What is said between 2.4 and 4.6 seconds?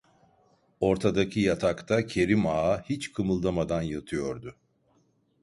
Ağa hiç kımıldamadan yatıyordu.